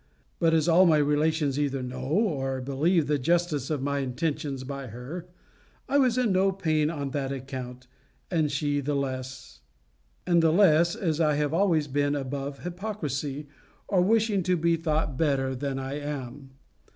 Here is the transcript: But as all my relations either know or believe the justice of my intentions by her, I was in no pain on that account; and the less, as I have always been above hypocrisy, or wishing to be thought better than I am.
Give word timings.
But 0.39 0.55
as 0.55 0.67
all 0.67 0.87
my 0.87 0.97
relations 0.97 1.59
either 1.59 1.83
know 1.83 2.01
or 2.07 2.59
believe 2.59 3.05
the 3.05 3.19
justice 3.19 3.69
of 3.69 3.83
my 3.83 3.99
intentions 3.99 4.63
by 4.63 4.87
her, 4.87 5.27
I 5.87 5.99
was 5.99 6.17
in 6.17 6.31
no 6.31 6.51
pain 6.51 6.89
on 6.89 7.11
that 7.11 7.31
account; 7.31 7.85
and 8.31 8.49
the 8.49 8.95
less, 8.95 9.59
as 10.25 11.21
I 11.21 11.35
have 11.35 11.53
always 11.53 11.87
been 11.87 12.15
above 12.15 12.63
hypocrisy, 12.63 13.47
or 13.87 14.01
wishing 14.01 14.41
to 14.41 14.57
be 14.57 14.75
thought 14.75 15.19
better 15.19 15.53
than 15.53 15.77
I 15.77 15.99
am. 15.99 16.49